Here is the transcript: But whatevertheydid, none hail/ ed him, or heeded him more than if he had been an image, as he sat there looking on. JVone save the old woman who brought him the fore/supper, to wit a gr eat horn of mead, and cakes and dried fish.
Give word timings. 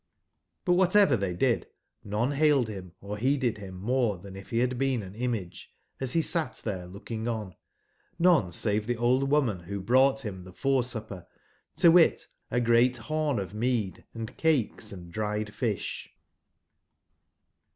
But 0.65 0.73
whatevertheydid, 0.77 1.65
none 2.03 2.31
hail/ 2.31 2.61
ed 2.61 2.69
him, 2.69 2.93
or 3.01 3.17
heeded 3.19 3.59
him 3.59 3.79
more 3.79 4.17
than 4.17 4.35
if 4.35 4.49
he 4.49 4.57
had 4.57 4.79
been 4.79 5.03
an 5.03 5.13
image, 5.13 5.69
as 5.99 6.13
he 6.13 6.23
sat 6.23 6.59
there 6.65 6.87
looking 6.87 7.27
on. 7.27 7.53
JVone 8.19 8.51
save 8.51 8.87
the 8.87 8.97
old 8.97 9.29
woman 9.29 9.59
who 9.59 9.79
brought 9.79 10.25
him 10.25 10.43
the 10.43 10.53
fore/supper, 10.53 11.27
to 11.75 11.91
wit 11.91 12.25
a 12.49 12.59
gr 12.59 12.73
eat 12.77 12.97
horn 12.97 13.37
of 13.37 13.53
mead, 13.53 14.03
and 14.15 14.35
cakes 14.37 14.91
and 14.91 15.11
dried 15.11 15.53
fish. 15.53 16.09